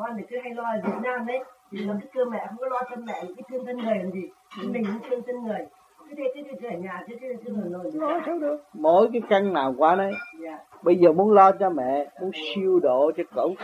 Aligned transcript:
con 0.00 0.16
thì 0.16 0.22
cứ 0.28 0.36
hay 0.42 0.54
lo 0.54 0.62
ở 0.62 0.80
Việt 0.84 0.98
Nam 1.02 1.26
đấy 1.26 1.44
thì 1.70 1.84
nó 1.86 1.94
cứ 2.02 2.08
thương 2.14 2.30
mẹ 2.30 2.46
không 2.48 2.58
có 2.58 2.68
lo 2.68 2.80
thân 2.88 3.04
mẹ 3.04 3.24
cứ 3.36 3.42
thương 3.48 3.66
thân 3.66 3.76
người 3.76 3.94
làm 3.94 4.10
gì? 4.10 4.28
Mình 4.68 4.84
cũng 4.84 5.10
thương 5.10 5.22
thân 5.26 5.44
người. 5.44 5.66
Cứ 6.08 6.14
thế 6.16 6.24
cứ 6.34 6.56
thế 6.60 6.68
ở 6.68 6.78
nhà 6.78 7.04
cứ 7.08 7.16
thế 7.20 7.28
cứ 7.44 7.50
nổi 7.50 7.68
nổi 7.70 7.90
lo 7.94 8.20
sao 8.26 8.38
được? 8.38 8.56
Mỗi 8.72 9.08
cái 9.12 9.22
căn 9.28 9.52
nào 9.52 9.74
qua 9.78 9.94
đấy 9.94 10.12
yeah. 10.12 10.20
Dạ. 10.42 10.58
bây 10.82 10.96
giờ 10.96 11.12
muốn 11.12 11.32
lo 11.32 11.52
cho 11.52 11.70
mẹ 11.70 12.10
muốn 12.20 12.30
siêu 12.34 12.80
độ 12.82 13.12
cho 13.16 13.22
cậu 13.34 13.54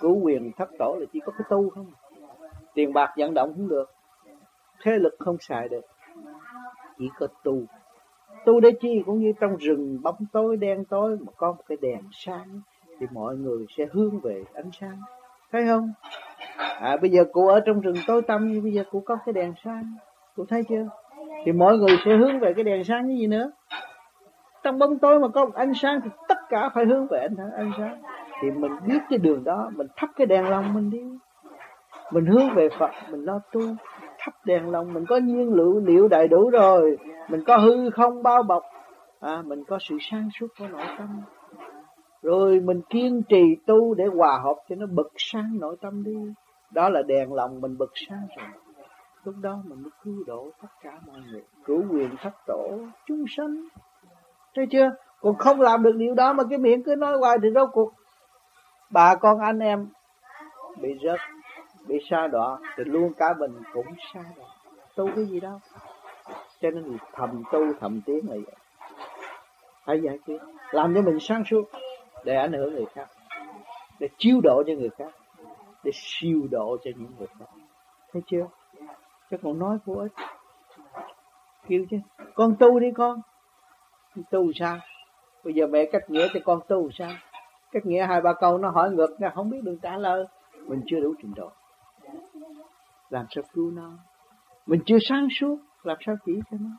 cứu 0.00 0.20
quyền 0.22 0.52
thất 0.52 0.68
tổ 0.78 0.96
là 1.00 1.06
chỉ 1.12 1.20
có 1.26 1.32
cái 1.38 1.46
tu 1.50 1.70
không? 1.70 1.86
Tiền 2.74 2.92
bạc 2.92 3.14
vận 3.16 3.34
động 3.34 3.52
không 3.56 3.68
được. 3.68 3.90
Thế 4.82 4.92
lực 4.98 5.14
không 5.18 5.36
xài 5.40 5.68
được. 5.68 5.84
Chỉ 6.98 7.08
có 7.18 7.26
tu. 7.44 7.58
Tu 8.44 8.60
để 8.60 8.70
chi 8.80 9.02
cũng 9.06 9.18
như 9.18 9.32
trong 9.40 9.56
rừng 9.56 10.02
bóng 10.02 10.26
tối 10.32 10.56
đen 10.56 10.84
tối 10.84 11.18
mà 11.20 11.32
có 11.36 11.52
một 11.52 11.62
cái 11.68 11.78
đèn 11.80 12.00
sáng 12.12 12.60
thì 13.00 13.06
mọi 13.10 13.36
người 13.36 13.66
sẽ 13.76 13.86
hướng 13.92 14.20
về 14.20 14.44
ánh 14.54 14.70
sáng 14.80 14.98
thấy 15.54 15.66
không? 15.68 15.92
À 16.80 16.96
bây 17.02 17.10
giờ 17.10 17.24
cụ 17.32 17.48
ở 17.48 17.60
trong 17.60 17.80
rừng 17.80 17.96
tối 18.06 18.22
tăm 18.22 18.52
như 18.52 18.60
bây 18.60 18.72
giờ 18.72 18.84
cụ 18.90 19.02
có 19.06 19.16
cái 19.26 19.32
đèn 19.32 19.52
sáng. 19.64 19.94
Cụ 20.36 20.44
thấy 20.48 20.62
chưa? 20.68 20.88
Thì 21.44 21.52
mọi 21.52 21.78
người 21.78 21.96
sẽ 22.04 22.16
hướng 22.16 22.40
về 22.40 22.52
cái 22.56 22.64
đèn 22.64 22.84
sáng 22.84 23.06
như 23.06 23.14
gì 23.20 23.26
nữa? 23.26 23.50
Trong 24.62 24.78
bóng 24.78 24.98
tối 24.98 25.20
mà 25.20 25.28
có 25.28 25.44
một 25.44 25.54
ánh 25.54 25.72
sáng 25.74 26.00
thì 26.04 26.10
tất 26.28 26.38
cả 26.48 26.70
phải 26.74 26.84
hướng 26.84 27.06
về 27.10 27.18
ánh, 27.18 27.50
ánh 27.56 27.72
sáng. 27.78 28.02
Thì 28.42 28.50
mình 28.50 28.72
biết 28.86 28.98
cái 29.10 29.18
đường 29.18 29.44
đó 29.44 29.70
mình 29.76 29.86
thắp 29.96 30.10
cái 30.16 30.26
đèn 30.26 30.48
lòng 30.48 30.74
mình 30.74 30.90
đi. 30.90 31.02
Mình 32.12 32.26
hướng 32.26 32.54
về 32.54 32.68
Phật 32.78 32.90
mình 33.10 33.24
lo 33.24 33.40
tu 33.52 33.60
thắp 34.18 34.32
đèn 34.44 34.70
lòng. 34.70 34.94
Mình 34.94 35.04
có 35.06 35.16
nhiên 35.16 35.54
liệu 35.54 35.80
liệu 35.86 36.08
đầy 36.08 36.28
đủ 36.28 36.50
rồi. 36.50 36.98
Mình 37.28 37.44
có 37.46 37.56
hư 37.56 37.90
không 37.90 38.22
bao 38.22 38.42
bọc. 38.42 38.62
À, 39.20 39.42
mình 39.44 39.64
có 39.68 39.78
sự 39.80 39.96
sáng 40.10 40.28
suốt 40.40 40.46
của 40.58 40.68
nội 40.68 40.86
tâm 40.98 41.08
rồi 42.24 42.60
mình 42.60 42.80
kiên 42.90 43.22
trì 43.28 43.56
tu 43.66 43.94
để 43.94 44.04
hòa 44.06 44.38
hợp 44.44 44.56
cho 44.68 44.74
nó 44.76 44.86
bật 44.86 45.08
sáng 45.16 45.58
nội 45.60 45.76
tâm 45.80 46.04
đi. 46.04 46.16
Đó 46.70 46.88
là 46.88 47.02
đèn 47.02 47.32
lòng 47.32 47.60
mình 47.60 47.78
bật 47.78 47.90
sáng 48.08 48.26
rồi. 48.36 48.46
Lúc 49.24 49.34
đó 49.40 49.58
mình 49.64 49.82
mới 49.82 49.90
cứu 50.04 50.24
độ 50.26 50.50
tất 50.62 50.68
cả 50.82 50.98
mọi 51.06 51.16
người, 51.30 51.42
cứu 51.64 51.84
quyền 51.90 52.16
thất 52.22 52.32
tổ, 52.46 52.78
chúng 53.06 53.24
sanh. 53.36 53.64
Thấy 54.54 54.66
chưa? 54.70 54.90
Còn 55.20 55.34
không 55.38 55.60
làm 55.60 55.82
được 55.82 55.96
điều 55.96 56.14
đó 56.14 56.32
mà 56.32 56.44
cái 56.50 56.58
miệng 56.58 56.82
cứ 56.82 56.94
nói 56.94 57.18
hoài 57.18 57.38
thì 57.42 57.48
rốt 57.54 57.68
cuộc 57.72 57.92
bà 58.90 59.14
con 59.14 59.38
anh 59.40 59.58
em 59.58 59.88
bị 60.80 60.88
rớt, 61.04 61.20
bị 61.86 61.98
xa 62.10 62.26
đọa, 62.26 62.58
thì 62.76 62.84
luôn 62.84 63.12
cả 63.16 63.34
mình 63.38 63.52
cũng 63.72 63.86
xa 64.14 64.24
đọa. 64.36 64.46
Tu 64.96 65.08
cái 65.16 65.24
gì 65.24 65.40
đâu. 65.40 65.58
Cho 66.60 66.70
nên 66.70 66.96
thầm 67.12 67.42
tu 67.52 67.60
thầm 67.80 68.00
tiến 68.06 68.20
là 68.28 68.36
vậy. 68.46 68.54
Phải 69.84 70.00
giải 70.00 70.18
quyết. 70.26 70.38
Làm 70.70 70.94
cho 70.94 71.02
mình 71.02 71.18
sáng 71.20 71.44
suốt 71.50 71.64
để 72.24 72.36
ảnh 72.36 72.52
hưởng 72.52 72.74
người 72.74 72.86
khác, 72.94 73.08
để 73.98 74.08
chiếu 74.18 74.40
độ 74.42 74.62
cho 74.66 74.72
người 74.72 74.90
khác, 74.98 75.14
để 75.84 75.90
siêu 75.94 76.48
độ 76.50 76.76
cho 76.84 76.90
những 76.96 77.12
người 77.18 77.28
khác. 77.38 77.46
Thấy 78.12 78.22
chưa? 78.26 78.46
Chứ 79.30 79.36
còn 79.42 79.58
nói 79.58 79.78
vô 79.84 79.94
ích. 79.94 80.12
Kêu 81.68 81.84
chứ, 81.90 81.96
con 82.34 82.56
tu 82.58 82.80
đi 82.80 82.92
con. 82.96 83.20
Tu 84.30 84.52
sao? 84.54 84.78
Bây 85.44 85.54
giờ 85.54 85.66
mẹ 85.66 85.84
cách 85.92 86.10
nghĩa 86.10 86.28
cho 86.34 86.40
con 86.44 86.60
tu 86.68 86.90
sao? 86.90 87.10
Cách 87.72 87.86
nghĩa 87.86 88.06
hai 88.06 88.20
ba 88.20 88.32
câu 88.32 88.58
nó 88.58 88.70
hỏi 88.70 88.90
ngược 88.90 89.20
nó 89.20 89.28
không 89.34 89.50
biết 89.50 89.60
đường 89.62 89.78
trả 89.78 89.96
lời. 89.96 90.24
Mình 90.54 90.82
chưa 90.86 91.00
đủ 91.00 91.14
trình 91.22 91.34
độ. 91.36 91.50
Làm 93.10 93.26
sao 93.30 93.44
cứu 93.52 93.70
nó? 93.70 93.90
Mình 94.66 94.80
chưa 94.86 94.98
sáng 95.08 95.28
suốt, 95.40 95.58
làm 95.82 95.96
sao 96.06 96.16
chỉ 96.26 96.32
cho 96.50 96.56
nó? 96.60 96.70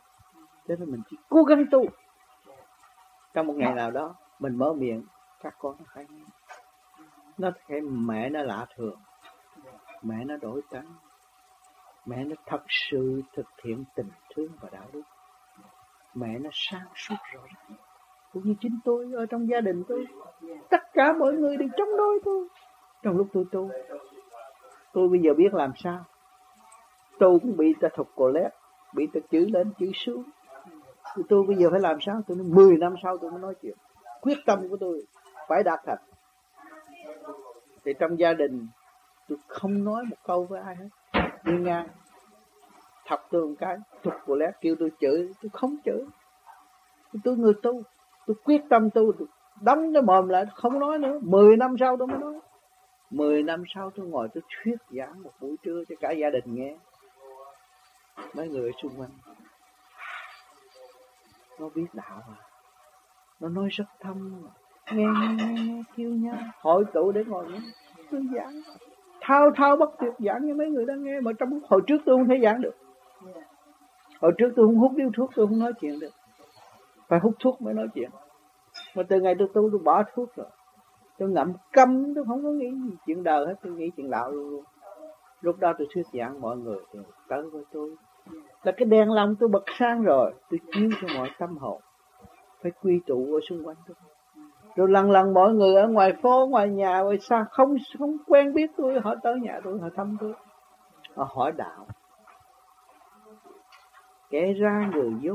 Cho 0.67 0.75
nên 0.79 0.91
mình 0.91 1.01
chỉ 1.09 1.17
cố 1.29 1.43
gắng 1.43 1.65
tu. 1.71 1.85
Trong 3.33 3.47
một 3.47 3.53
ngày 3.57 3.73
nào 3.73 3.91
đó, 3.91 4.15
mình 4.39 4.55
mở 4.55 4.73
miệng 4.73 5.03
các 5.39 5.55
con 5.59 5.75
nó 5.79 5.85
thấy 5.93 6.05
nó 7.37 7.51
thấy 7.67 7.81
mẹ 7.81 8.29
nó 8.29 8.43
lạ 8.43 8.65
thường. 8.75 8.99
Mẹ 10.01 10.15
nó 10.25 10.37
đổi 10.37 10.61
tánh. 10.71 10.95
Mẹ 12.05 12.23
nó 12.23 12.35
thật 12.45 12.63
sự 12.67 13.21
thực 13.33 13.45
hiện 13.63 13.83
tình 13.95 14.09
thương 14.35 14.51
và 14.61 14.69
đạo 14.71 14.87
đức. 14.93 15.01
Mẹ 16.13 16.39
nó 16.39 16.49
sáng 16.53 16.87
suốt 16.95 17.15
rõ 17.33 17.41
ràng. 17.41 17.77
Cũng 18.33 18.43
như 18.43 18.55
chính 18.61 18.79
tôi 18.85 19.11
ở 19.15 19.25
trong 19.25 19.49
gia 19.49 19.61
đình 19.61 19.83
tôi. 19.87 20.05
Tất 20.69 20.93
cả 20.93 21.13
mọi 21.19 21.33
người 21.33 21.57
đều 21.57 21.69
chống 21.77 21.97
đối 21.97 22.19
tôi. 22.25 22.47
Trong 23.03 23.17
lúc 23.17 23.27
tôi 23.33 23.45
tu, 23.51 23.69
tôi 24.93 25.09
bây 25.09 25.19
giờ 25.19 25.33
biết 25.33 25.53
làm 25.53 25.71
sao? 25.75 26.03
Tôi 27.19 27.39
cũng 27.39 27.57
bị 27.57 27.73
ta 27.81 27.87
thục 27.95 28.09
cổ 28.15 28.29
lét, 28.29 28.51
bị 28.93 29.07
ta 29.13 29.19
chữ 29.31 29.47
lên, 29.53 29.71
chữ 29.79 29.91
xuống. 29.93 30.23
Tôi 31.29 31.43
bây 31.47 31.55
giờ 31.55 31.69
phải 31.71 31.79
làm 31.79 31.97
sao? 32.01 32.21
Tôi 32.27 32.37
nói 32.37 32.47
10 32.49 32.77
năm 32.77 32.95
sau 33.03 33.17
tôi 33.17 33.31
mới 33.31 33.39
nói 33.39 33.55
chuyện. 33.61 33.77
Quyết 34.21 34.37
tâm 34.45 34.69
của 34.69 34.77
tôi 34.79 35.05
phải 35.47 35.63
đạt 35.63 35.79
thật. 35.85 35.97
Thì 37.85 37.93
trong 37.99 38.19
gia 38.19 38.33
đình, 38.33 38.67
tôi 39.29 39.37
không 39.47 39.83
nói 39.83 40.03
một 40.09 40.17
câu 40.23 40.45
với 40.45 40.61
ai 40.61 40.75
hết. 40.75 40.89
Đi 41.43 41.53
ngang, 41.53 41.87
thọc 43.05 43.27
tôi 43.31 43.47
một 43.47 43.55
cái, 43.59 43.77
thục 44.03 44.13
của 44.25 44.35
lẽ 44.35 44.45
kêu 44.61 44.75
tôi 44.79 44.91
chửi, 44.99 45.33
tôi 45.41 45.49
không 45.53 45.75
chửi. 45.85 46.05
Tôi 47.23 47.37
người 47.37 47.53
tu, 47.63 47.81
tôi 48.27 48.35
quyết 48.43 48.61
tâm 48.69 48.89
tu, 48.89 49.11
tôi 49.19 49.27
đóng 49.61 49.93
cái 49.93 50.01
mồm 50.01 50.27
lại 50.27 50.45
không 50.55 50.79
nói 50.79 50.97
nữa. 50.97 51.19
10 51.23 51.57
năm 51.57 51.75
sau 51.79 51.97
tôi 51.97 52.07
mới 52.07 52.17
nói. 52.17 52.39
10 53.09 53.43
năm 53.43 53.63
sau 53.75 53.91
tôi 53.95 54.07
ngồi 54.07 54.27
tôi 54.33 54.43
thuyết 54.49 54.75
giảng 54.89 55.23
một 55.23 55.31
buổi 55.39 55.55
trưa 55.63 55.83
cho 55.89 55.95
cả 55.99 56.11
gia 56.11 56.29
đình 56.29 56.55
nghe. 56.55 56.75
Mấy 58.33 58.49
người 58.49 58.71
xung 58.81 58.99
quanh, 58.99 59.11
nó 61.59 61.69
biết 61.75 61.87
đạo 61.93 62.21
à. 62.27 62.37
Nó 63.39 63.49
nói 63.49 63.67
rất 63.71 63.85
thâm 63.99 64.41
nghe 64.43 64.64
nghe 64.91 65.05
nghe, 65.05 65.35
nghe 65.37 65.83
kêu 65.95 66.09
nhau. 66.09 66.37
Hội 66.61 66.85
tụ 66.93 67.11
để 67.11 67.23
ngồi 67.27 67.45
nghe. 67.51 67.59
Tôi 68.11 68.25
giảng 68.35 68.61
thao 69.21 69.51
thao 69.55 69.75
bất 69.75 69.89
tuyệt 69.99 70.13
giảng 70.19 70.47
cho 70.47 70.53
mấy 70.53 70.69
người 70.69 70.85
đang 70.85 71.03
nghe 71.03 71.19
mà 71.19 71.31
trong 71.39 71.59
hồi 71.69 71.81
trước 71.87 71.97
tôi 72.05 72.17
không 72.17 72.27
thể 72.27 72.39
giảng 72.43 72.61
được. 72.61 72.75
Hồi 74.21 74.31
trước 74.37 74.53
tôi 74.55 74.65
không 74.65 74.75
hút 74.75 74.91
điếu 74.95 75.09
thuốc 75.13 75.31
tôi 75.35 75.47
không 75.47 75.59
nói 75.59 75.73
chuyện 75.81 75.99
được. 75.99 76.11
Phải 77.07 77.19
hút 77.19 77.33
thuốc 77.39 77.61
mới 77.61 77.73
nói 77.73 77.87
chuyện. 77.93 78.09
Mà 78.95 79.03
từ 79.03 79.21
ngày 79.21 79.35
tôi 79.39 79.47
tu 79.53 79.69
tôi 79.71 79.79
bỏ 79.83 80.03
thuốc 80.13 80.35
rồi. 80.35 80.47
Tôi 81.17 81.29
ngậm 81.29 81.53
câm 81.71 82.13
tôi 82.13 82.25
không 82.27 82.43
có 82.43 82.49
nghĩ 82.49 82.71
chuyện 83.05 83.23
đời 83.23 83.45
hết 83.45 83.55
tôi 83.61 83.73
nghĩ 83.73 83.89
chuyện 83.97 84.09
đạo 84.09 84.31
luôn 84.31 84.49
luôn. 84.49 84.63
Lúc 85.41 85.59
đó 85.59 85.73
tôi 85.77 85.87
thuyết 85.93 86.05
giảng 86.13 86.41
mọi 86.41 86.57
người 86.57 86.79
thì 86.93 86.99
tới 87.27 87.43
với 87.43 87.63
tôi. 87.71 87.95
Là 88.63 88.71
cái 88.71 88.85
đèn 88.85 89.11
lòng 89.11 89.35
tôi 89.39 89.49
bật 89.49 89.63
sáng 89.79 90.03
rồi 90.03 90.33
tôi 90.49 90.59
chiếu 90.71 90.89
cho 91.01 91.07
mọi 91.17 91.29
tâm 91.39 91.57
hồn. 91.57 91.81
Phải 92.61 92.71
quy 92.81 92.99
tụ 93.07 93.33
ở 93.33 93.39
xung 93.49 93.67
quanh 93.67 93.77
tôi 93.87 93.95
rồi 94.75 94.89
lần 94.89 95.11
lần 95.11 95.33
mọi 95.33 95.53
người 95.53 95.75
ở 95.75 95.87
ngoài 95.87 96.13
phố, 96.21 96.47
ngoài 96.47 96.69
nhà, 96.69 97.01
ngoài 97.01 97.19
xa, 97.19 97.45
không 97.51 97.75
không 97.99 98.17
quen 98.27 98.53
biết 98.53 98.71
tôi, 98.77 98.99
họ 99.03 99.15
tới 99.23 99.35
nhà 99.39 99.59
tôi, 99.63 99.79
họ 99.81 99.87
thăm 99.95 100.17
tôi. 100.19 100.33
Họ 101.15 101.27
hỏi 101.35 101.51
đạo. 101.51 101.87
Kể 104.29 104.53
ra 104.53 104.89
người 104.93 105.11
vô. 105.23 105.33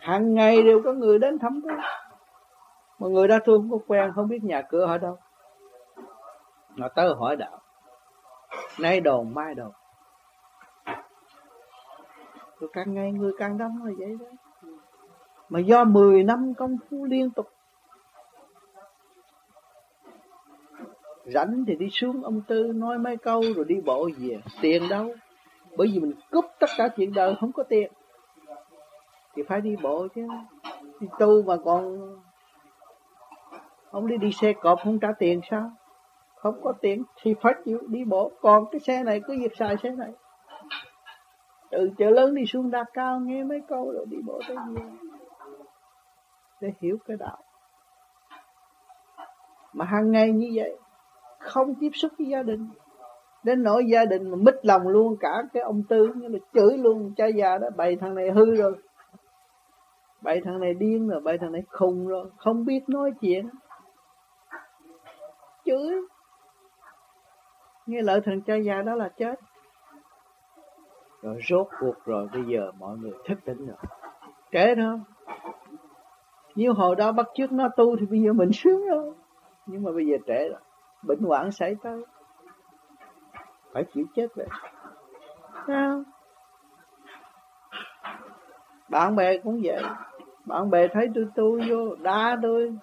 Hàng 0.00 0.34
ngày 0.34 0.62
đều 0.62 0.82
có 0.84 0.92
người 0.92 1.18
đến 1.18 1.38
thăm 1.38 1.60
tôi. 1.62 1.76
Mà 2.98 3.08
người 3.08 3.28
đó 3.28 3.38
tôi 3.44 3.58
không 3.58 3.70
có 3.70 3.78
quen, 3.86 4.12
không 4.14 4.28
biết 4.28 4.44
nhà 4.44 4.62
cửa 4.62 4.84
ở 4.84 4.98
đâu. 4.98 5.18
Họ 6.78 6.88
tới 6.88 7.14
hỏi 7.18 7.36
đạo. 7.36 7.58
Nay 8.80 9.00
đồn, 9.00 9.34
mai 9.34 9.54
đồn. 9.54 9.72
Rồi 12.60 12.70
càng 12.72 12.94
ngày 12.94 13.12
người 13.12 13.32
càng 13.38 13.58
đông 13.58 13.84
là 13.84 13.92
vậy 13.98 14.16
đó. 14.20 14.26
Mà 15.48 15.60
do 15.60 15.84
10 15.84 16.24
năm 16.24 16.52
công 16.58 16.76
phu 16.90 17.04
liên 17.04 17.30
tục 17.30 17.46
rảnh 21.26 21.64
thì 21.66 21.76
đi 21.76 21.88
xuống 21.90 22.22
ông 22.22 22.42
tư 22.48 22.72
nói 22.74 22.98
mấy 22.98 23.16
câu 23.16 23.42
rồi 23.56 23.64
đi 23.68 23.80
bộ 23.84 24.08
về. 24.18 24.40
Tiền 24.60 24.82
đâu? 24.90 25.14
Bởi 25.76 25.88
vì 25.92 26.00
mình 26.00 26.12
cúp 26.30 26.44
tất 26.60 26.70
cả 26.76 26.88
chuyện 26.96 27.12
đời, 27.14 27.34
không 27.40 27.52
có 27.52 27.62
tiền. 27.62 27.92
Thì 29.34 29.42
phải 29.48 29.60
đi 29.60 29.76
bộ 29.82 30.08
chứ. 30.14 30.26
Đi 31.00 31.06
tu 31.18 31.42
mà 31.42 31.56
còn 31.64 31.98
ông 33.90 34.06
đi 34.06 34.16
đi 34.16 34.32
xe 34.32 34.52
cọp 34.52 34.78
không 34.84 34.98
trả 34.98 35.08
tiền 35.18 35.40
sao? 35.50 35.70
Không 36.36 36.60
có 36.62 36.72
tiền 36.80 37.02
thì 37.22 37.34
phải 37.40 37.54
chịu 37.64 37.80
đi 37.88 38.04
bộ. 38.04 38.32
Còn 38.40 38.64
cái 38.70 38.80
xe 38.80 39.04
này, 39.04 39.20
cứ 39.26 39.38
việc 39.40 39.56
xài 39.56 39.76
xe 39.82 39.90
này. 39.90 40.10
Từ 41.70 41.90
chợ 41.98 42.10
lớn 42.10 42.34
đi 42.34 42.46
xuống 42.46 42.70
đa 42.70 42.84
cao 42.92 43.20
nghe 43.20 43.44
mấy 43.44 43.60
câu 43.68 43.92
rồi 43.92 44.06
đi 44.10 44.16
bộ 44.26 44.40
tới 44.48 44.56
nhà. 44.56 44.82
Để 46.60 46.72
hiểu 46.80 46.96
cái 47.06 47.16
đạo. 47.20 47.38
Mà 49.72 49.84
hàng 49.84 50.10
ngày 50.10 50.32
như 50.32 50.50
vậy 50.54 50.78
không 51.46 51.74
tiếp 51.80 51.90
xúc 51.94 52.12
với 52.18 52.26
gia 52.26 52.42
đình. 52.42 52.68
Đến 53.42 53.62
nỗi 53.62 53.84
gia 53.92 54.04
đình 54.04 54.30
mà 54.30 54.36
mít 54.36 54.54
lòng 54.62 54.88
luôn, 54.88 55.16
cả 55.20 55.42
cái 55.52 55.62
ông 55.62 55.82
tư 55.88 56.08
như 56.14 56.28
là 56.28 56.38
chửi 56.54 56.78
luôn 56.78 57.12
cha 57.16 57.26
già 57.26 57.58
đó, 57.58 57.68
bày 57.76 57.96
thằng 57.96 58.14
này 58.14 58.30
hư 58.30 58.54
rồi. 58.54 58.74
Bày 60.22 60.40
thằng 60.44 60.60
này 60.60 60.74
điên 60.74 61.08
rồi, 61.08 61.20
bày 61.20 61.38
thằng 61.38 61.52
này 61.52 61.62
khùng 61.68 62.06
rồi, 62.06 62.30
không 62.36 62.64
biết 62.64 62.80
nói 62.88 63.12
chuyện. 63.20 63.48
Chửi. 65.64 66.00
Nghe 67.86 68.02
lời 68.02 68.20
thằng 68.24 68.40
cha 68.40 68.54
già 68.54 68.82
đó 68.82 68.94
là 68.94 69.08
chết. 69.08 69.40
Rồi 71.22 71.38
rốt 71.48 71.66
cuộc 71.80 72.04
rồi, 72.04 72.28
bây 72.32 72.42
giờ 72.48 72.72
mọi 72.78 72.96
người 72.96 73.12
thức 73.28 73.38
tỉnh 73.44 73.66
rồi. 73.66 73.76
Kể 74.50 74.74
thôi 74.76 75.00
nếu 76.56 76.74
hồi 76.74 76.96
đó 76.96 77.12
bắt 77.12 77.26
trước 77.34 77.52
nó 77.52 77.68
tu 77.76 77.96
thì 77.96 78.06
bây 78.06 78.20
giờ 78.20 78.32
mình 78.32 78.52
sướng 78.52 78.86
rồi 78.86 79.14
nhưng 79.66 79.82
mà 79.82 79.92
bây 79.92 80.06
giờ 80.06 80.16
trễ 80.26 80.48
rồi 80.48 80.60
bệnh 81.06 81.22
hoạn 81.22 81.50
xảy 81.50 81.74
tới. 81.82 82.04
Phải 83.72 83.84
chịu 83.94 84.04
chết 84.14 84.26
vậy 84.34 84.46
sao? 85.66 86.02
Bạn 88.88 89.16
bè 89.16 89.38
cũng 89.38 89.60
vậy. 89.64 89.82
Bạn 90.44 90.70
bè 90.70 90.88
thấy 90.88 91.08
tôi 91.14 91.26
tu 91.34 91.58
vô 91.68 91.94
đá 92.02 92.36
tôi 92.42 92.76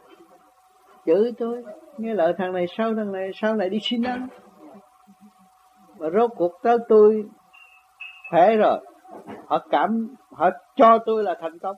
chửi 1.05 1.31
tôi. 1.37 1.63
Nghe 1.97 2.13
lời 2.13 2.33
thằng 2.37 2.53
này 2.53 2.65
sau 2.77 2.95
thằng 2.95 3.11
này 3.11 3.31
sau 3.33 3.55
này 3.55 3.69
đi 3.69 3.79
xin 3.81 4.03
ăn. 4.03 4.27
Mà 5.97 6.09
rốt 6.09 6.31
cuộc 6.35 6.51
tới 6.63 6.77
tôi 6.89 7.25
khỏe 8.31 8.55
rồi. 8.55 8.79
Họ 9.47 9.59
cảm 9.69 10.15
họ 10.31 10.49
cho 10.75 10.99
tôi 11.05 11.23
là 11.23 11.35
thành 11.41 11.59
công. 11.59 11.75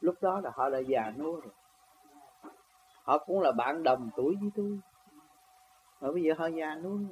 Lúc 0.00 0.14
đó 0.20 0.40
là 0.44 0.50
họ 0.54 0.70
đã 0.70 0.78
già 0.78 1.12
nua 1.18 1.32
rồi. 1.32 1.52
Họ 3.04 3.18
cũng 3.18 3.40
là 3.40 3.52
bạn 3.52 3.82
đồng 3.82 4.10
tuổi 4.16 4.36
với 4.40 4.50
tôi 4.56 4.78
mà 6.00 6.10
bây 6.12 6.22
giờ 6.22 6.34
họ 6.38 6.46
già 6.46 6.74
luôn 6.74 7.08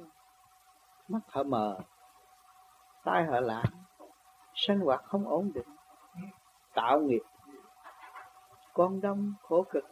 mắt 1.07 1.19
họ 1.27 1.43
mờ, 1.43 1.77
tai 3.03 3.25
họ 3.25 3.39
lạ, 3.39 3.63
sinh 4.55 4.79
hoạt 4.79 5.03
không 5.03 5.27
ổn 5.27 5.51
định, 5.53 5.67
tạo 6.73 6.99
nghiệp, 6.99 7.21
con 8.73 9.01
đông 9.01 9.33
khổ 9.41 9.65
cực. 9.69 9.83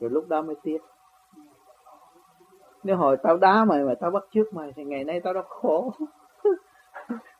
Rồi 0.00 0.10
lúc 0.10 0.24
đó 0.28 0.42
mới 0.42 0.56
tiếc. 0.62 0.78
Nếu 2.82 2.96
hồi 2.96 3.16
tao 3.22 3.36
đá 3.36 3.64
mày 3.64 3.84
mà 3.84 3.94
tao 4.00 4.10
bắt 4.10 4.22
trước 4.30 4.44
mày 4.52 4.72
thì 4.76 4.84
ngày 4.84 5.04
nay 5.04 5.20
tao 5.24 5.34
đã 5.34 5.42
khổ. 5.48 5.92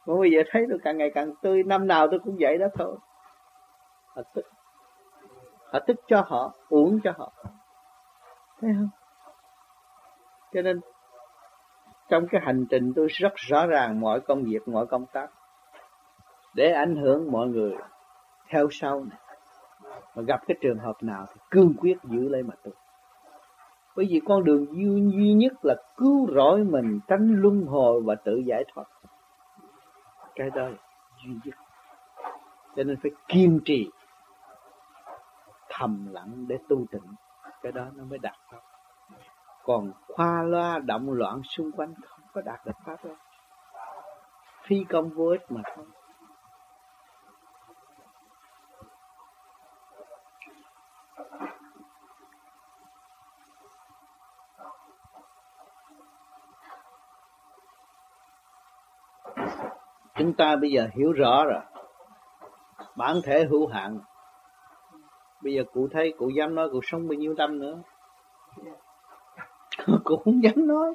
Mà 0.06 0.14
bây 0.18 0.30
giờ 0.30 0.42
thấy 0.50 0.66
tôi 0.70 0.78
càng 0.82 0.98
ngày 0.98 1.10
càng 1.14 1.34
tươi, 1.42 1.62
năm 1.62 1.86
nào 1.86 2.08
tôi 2.10 2.20
cũng 2.24 2.36
vậy 2.40 2.58
đó 2.58 2.66
thôi. 2.78 2.96
Họ 4.06 4.22
tức 4.34 4.42
họ 5.72 5.78
tức 5.86 5.96
cho 6.06 6.24
họ 6.26 6.52
uống 6.68 6.98
cho 7.04 7.12
họ. 7.18 7.32
Thấy 8.60 8.70
không? 8.76 8.97
Cho 10.52 10.62
nên 10.62 10.80
trong 12.08 12.26
cái 12.30 12.40
hành 12.44 12.66
trình 12.70 12.92
tôi 12.96 13.06
rất 13.10 13.32
rõ 13.36 13.66
ràng 13.66 14.00
mọi 14.00 14.20
công 14.20 14.44
việc 14.44 14.68
mọi 14.68 14.86
công 14.86 15.06
tác. 15.06 15.30
Để 16.54 16.72
ảnh 16.72 16.96
hưởng 16.96 17.32
mọi 17.32 17.46
người 17.46 17.72
theo 18.48 18.68
sau 18.70 19.04
này. 19.04 19.18
Mà 20.14 20.22
gặp 20.22 20.40
cái 20.46 20.56
trường 20.60 20.78
hợp 20.78 21.02
nào 21.02 21.26
thì 21.28 21.40
cương 21.50 21.74
quyết 21.78 21.96
giữ 22.04 22.28
lấy 22.28 22.42
mà 22.42 22.54
tu. 22.62 22.70
Bởi 23.96 24.06
vì 24.10 24.20
con 24.26 24.44
đường 24.44 24.66
duy, 24.66 25.10
duy 25.12 25.32
nhất 25.32 25.52
là 25.62 25.74
cứu 25.96 26.28
rỗi 26.34 26.64
mình 26.64 27.00
tránh 27.08 27.34
luân 27.36 27.66
hồi 27.66 28.02
và 28.04 28.14
tự 28.14 28.42
giải 28.46 28.64
thoát. 28.74 28.84
Cái 30.34 30.50
đó 30.50 30.68
duy 31.24 31.34
nhất. 31.44 31.54
Cho 32.76 32.82
nên 32.82 32.96
phải 33.02 33.10
kiên 33.28 33.60
trì 33.64 33.90
thầm 35.68 36.06
lặng 36.10 36.44
để 36.48 36.58
tu 36.68 36.86
tịnh. 36.90 37.14
Cái 37.62 37.72
đó 37.72 37.84
nó 37.94 38.04
mới 38.04 38.18
đạt 38.18 38.36
pháp 38.50 38.60
còn 39.68 39.92
khoa 40.08 40.42
loa 40.42 40.78
động 40.78 41.10
loạn 41.12 41.40
xung 41.42 41.72
quanh 41.72 41.94
không 42.08 42.20
có 42.32 42.40
đạt 42.40 42.66
được 42.66 42.72
pháp 42.86 43.04
đâu. 43.04 43.16
Phi 44.62 44.84
công 44.88 45.10
vô 45.10 45.24
ích 45.24 45.40
mà 45.48 45.60
thôi. 45.76 45.86
Chúng 60.14 60.34
ta 60.36 60.56
bây 60.56 60.70
giờ 60.70 60.88
hiểu 60.92 61.12
rõ 61.12 61.44
rồi. 61.44 61.62
Bản 62.96 63.16
thể 63.24 63.44
hữu 63.44 63.66
hạn. 63.66 63.98
Bây 65.42 65.54
giờ 65.54 65.62
cụ 65.72 65.88
thấy, 65.92 66.14
cụ 66.18 66.28
dám 66.28 66.54
nói, 66.54 66.68
cụ 66.72 66.80
sống 66.82 67.08
bao 67.08 67.14
nhiêu 67.14 67.34
năm 67.34 67.58
nữa? 67.58 67.82
Dạ. 68.56 68.87
cụ 70.04 70.16
không 70.24 70.42
dám 70.42 70.66
nói. 70.66 70.94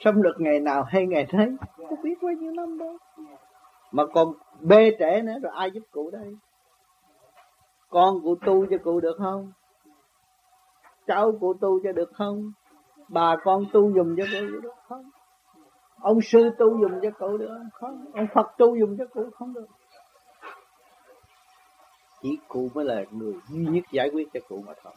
Sống 0.00 0.22
được 0.22 0.34
ngày 0.38 0.60
nào 0.60 0.82
hay 0.82 1.06
ngày 1.06 1.26
đấy 1.32 1.56
không 1.76 2.02
biết 2.02 2.14
bao 2.22 2.32
nhiêu 2.32 2.52
năm 2.52 2.78
đâu. 2.78 2.96
Mà 3.92 4.06
còn 4.14 4.34
bê 4.60 4.96
trễ 4.98 5.22
nữa 5.22 5.38
rồi 5.42 5.52
ai 5.54 5.70
giúp 5.70 5.82
cụ 5.90 6.10
đây? 6.10 6.36
Con 7.88 8.22
cụ 8.22 8.34
tu 8.46 8.66
cho 8.70 8.76
cụ 8.84 9.00
được 9.00 9.16
không? 9.18 9.52
Cháu 11.06 11.32
cụ 11.40 11.54
tu 11.60 11.80
cho 11.84 11.92
được 11.92 12.10
không? 12.14 12.52
Bà 13.08 13.36
con 13.44 13.64
tu 13.72 13.90
dùng 13.94 14.16
cho 14.16 14.24
cụ 14.32 14.60
được 14.62 14.74
không? 14.88 15.10
Ông 16.00 16.20
sư 16.20 16.50
tu 16.58 16.78
dùng 16.80 17.00
cho 17.02 17.10
cụ 17.10 17.36
được 17.36 17.58
không? 17.72 18.04
Ông 18.14 18.26
phật 18.34 18.46
tu 18.58 18.76
dùng 18.76 18.96
cho 18.98 19.04
cụ 19.06 19.30
không 19.34 19.54
được. 19.54 19.66
Chỉ 22.22 22.38
cụ 22.48 22.68
mới 22.74 22.84
là 22.84 23.04
người 23.10 23.34
duy 23.48 23.66
nhất 23.66 23.84
giải 23.92 24.10
quyết 24.10 24.28
cho 24.34 24.40
cụ 24.48 24.62
mà 24.66 24.72
thôi. 24.82 24.92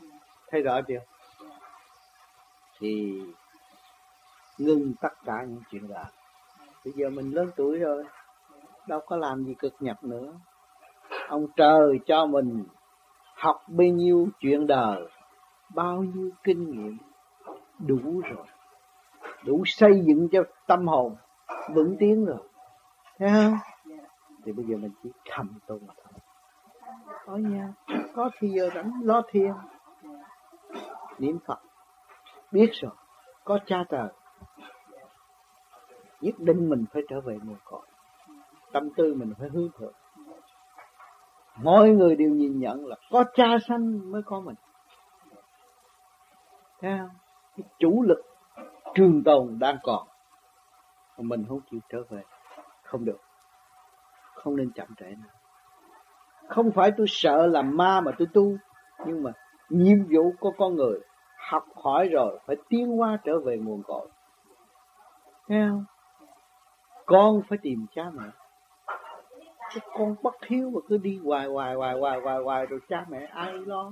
Thấy 0.52 0.62
rõ 0.62 0.82
chưa 0.88 1.00
thì 2.80 3.22
ngưng 4.58 4.94
tất 5.02 5.14
cả 5.26 5.44
những 5.48 5.62
chuyện 5.72 5.88
đó 5.88 6.04
bây 6.86 6.94
giờ 6.96 7.10
mình 7.10 7.32
lớn 7.32 7.52
tuổi 7.56 7.80
rồi 7.80 8.04
đâu 8.88 9.00
có 9.06 9.18
làm 9.18 9.44
gì 9.44 9.54
cực 9.60 9.74
nhập 9.80 10.04
nữa. 10.04 10.34
Ông 11.28 11.48
trời 11.56 12.00
cho 12.06 12.26
mình 12.26 12.66
học 13.36 13.62
bao 13.68 13.88
nhiêu 13.88 14.28
chuyện 14.40 14.68
đời 14.68 15.08
bao 15.76 16.04
nhiêu 16.04 16.30
kinh 16.44 16.72
nghiệm 16.72 16.98
đủ 17.80 18.22
rồi. 18.22 18.46
Đủ 19.46 19.64
xây 19.66 20.02
dựng 20.06 20.30
cho 20.32 20.44
tâm 20.68 20.88
hồn 20.88 21.16
vững 21.74 21.96
tiến 22.00 22.26
rồi. 22.26 22.50
Thấy 23.20 23.30
không? 23.30 23.58
Thì 24.46 24.52
bây 24.52 24.66
giờ 24.66 24.78
mình 24.78 24.92
chỉ 25.04 25.10
thầm 25.30 25.60
tu 25.68 25.80
mà 25.88 25.94
thôi. 26.04 26.20
Ở 27.26 27.38
nhà 27.38 27.74
có 28.16 28.30
thì 28.40 28.50
giờ 28.50 28.70
rảnh 28.76 28.92
lo 29.04 29.22
thiền. 29.32 29.54
Niệm 31.20 31.38
phật 31.46 31.60
biết 32.52 32.70
rồi. 32.74 32.92
Có 33.44 33.60
cha 33.66 33.84
trời 33.90 34.10
nhất 36.22 36.36
định 36.40 36.70
mình 36.70 36.86
phải 36.94 37.04
trở 37.10 37.22
về 37.22 37.38
nguồn 37.44 37.58
cội. 37.66 37.86
Tâm 38.74 38.90
tư 38.98 39.14
mình 39.14 39.34
phải 39.40 39.50
hướng 39.50 39.70
thượng. 39.78 39.94
Mọi 41.58 41.90
người 41.90 42.16
đều 42.16 42.30
nhìn 42.30 42.60
nhận 42.60 42.86
là 42.86 42.96
có 43.12 43.24
cha 43.34 43.58
sanh 43.68 44.12
mới 44.12 44.22
có 44.26 44.40
mình. 44.40 44.56
Thấy 46.82 46.98
không? 47.00 47.10
Cái 47.58 47.68
chủ 47.80 48.04
lực 48.04 48.22
trường 48.96 49.24
tồn 49.24 49.60
đang 49.60 49.78
còn. 49.84 50.08
Mà 51.18 51.24
mình 51.24 51.46
không 51.50 51.60
chịu 51.72 51.80
trở 51.90 52.04
về. 52.10 52.22
Không 52.84 53.06
được. 53.06 53.20
Không 54.34 54.56
nên 54.56 54.72
chậm 54.72 54.88
trễ 54.98 55.06
nữa. 55.06 55.30
Không 56.48 56.72
phải 56.72 56.92
tôi 56.98 57.06
sợ 57.10 57.48
làm 57.48 57.78
ma 57.78 58.02
mà 58.02 58.12
tôi 58.18 58.28
tu, 58.34 58.58
nhưng 59.06 59.24
mà 59.24 59.32
nhiệm 59.70 59.98
vụ 60.04 60.34
của 60.40 60.52
con 60.58 60.76
người 60.76 61.00
học 61.48 61.66
hỏi 61.76 62.08
rồi 62.08 62.40
phải 62.46 62.56
tiến 62.70 62.98
hóa 62.98 63.18
trở 63.24 63.40
về 63.40 63.58
nguồn 63.58 63.84
cội. 63.84 64.08
Thấy 65.48 65.58
không? 65.70 65.86
Con 67.06 67.42
phải 67.50 67.58
tìm 67.62 67.86
cha 67.96 68.04
mẹ. 68.14 68.24
Chứ 69.74 69.80
con 69.94 70.16
bất 70.24 70.36
hiếu 70.48 70.70
mà 70.70 70.80
cứ 70.88 70.98
đi 70.98 71.20
hoài 71.24 71.48
hoài 71.48 71.76
hoài 71.76 72.00
hoài 72.00 72.20
hoài 72.20 72.38
hoài 72.44 72.66
rồi 72.66 72.80
cha 72.90 73.06
mẹ 73.10 73.26
ai 73.34 73.54
lo? 73.54 73.92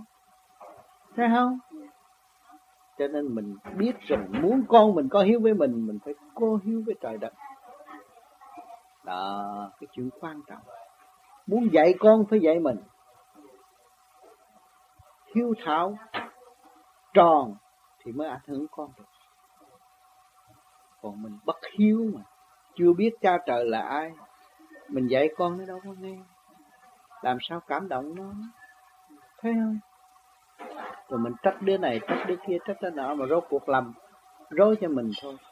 Thấy 1.15 1.27
không? 1.35 1.59
Cho 2.97 3.07
nên 3.07 3.35
mình 3.35 3.55
biết 3.77 3.99
rằng 3.99 4.27
muốn 4.41 4.63
con 4.67 4.95
mình 4.95 5.09
có 5.09 5.21
hiếu 5.21 5.39
với 5.43 5.53
mình 5.53 5.87
mình 5.87 5.99
phải 6.05 6.13
có 6.35 6.59
hiếu 6.63 6.83
với 6.85 6.95
trời 7.01 7.17
đất. 7.17 7.33
Đó, 9.03 9.71
cái 9.79 9.87
chuyện 9.91 10.09
quan 10.19 10.41
trọng. 10.47 10.61
Muốn 11.47 11.73
dạy 11.73 11.93
con 11.99 12.25
phải 12.29 12.39
dạy 12.39 12.59
mình. 12.59 12.77
Hiếu 15.35 15.53
thảo 15.65 15.97
tròn 17.15 17.55
thì 18.03 18.11
mới 18.11 18.27
ảnh 18.27 18.41
hưởng 18.47 18.67
con 18.71 18.89
được. 18.97 19.03
Còn 21.01 21.23
mình 21.23 21.37
bất 21.45 21.57
hiếu 21.77 22.11
mà, 22.15 22.21
chưa 22.75 22.93
biết 22.93 23.11
cha 23.21 23.37
trời 23.45 23.65
là 23.65 23.81
ai, 23.81 24.11
mình 24.87 25.07
dạy 25.07 25.29
con 25.37 25.57
nó 25.57 25.65
đâu 25.65 25.79
có 25.83 25.89
nghe. 25.99 26.17
Làm 27.21 27.37
sao 27.41 27.59
cảm 27.59 27.87
động 27.87 28.15
nó? 28.15 28.33
Thấy 29.41 29.53
không? 29.53 29.79
Rồi 31.09 31.19
mình 31.19 31.33
trách 31.43 31.61
đứa 31.61 31.77
này, 31.77 31.99
trách 32.07 32.25
đứa 32.27 32.35
kia, 32.47 32.57
trách 32.67 32.81
đứa 32.81 32.89
nọ 32.89 33.15
mà 33.15 33.25
rốt 33.29 33.43
cuộc 33.49 33.69
lầm 33.69 33.93
rối 34.49 34.75
cho 34.81 34.87
mình 34.87 35.11
thôi. 35.21 35.37